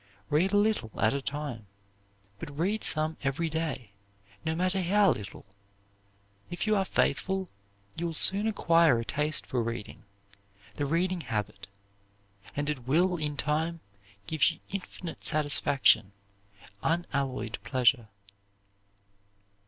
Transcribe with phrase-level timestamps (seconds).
[0.31, 1.67] Read a little at a time,
[2.39, 3.89] but read some every day,
[4.43, 5.45] no matter how little.
[6.49, 7.49] If you are faithful
[7.95, 10.05] you will soon acquire a taste for reading
[10.73, 11.67] the reading habit;
[12.55, 13.79] and it will, in time,
[14.25, 16.13] give you infinite satisfaction,
[16.81, 18.07] unalloyed pleasure.